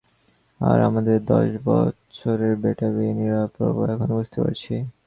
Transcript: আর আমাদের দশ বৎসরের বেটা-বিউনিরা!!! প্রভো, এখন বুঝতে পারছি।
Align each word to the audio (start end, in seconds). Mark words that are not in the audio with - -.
আর 0.61 0.77
আমাদের 0.81 1.17
দশ 1.25 1.49
বৎসরের 1.65 2.53
বেটা-বিউনিরা!!! 2.57 3.41
প্রভো, 3.55 3.81
এখন 3.93 4.09
বুঝতে 4.11 4.37
পারছি। 4.43 4.73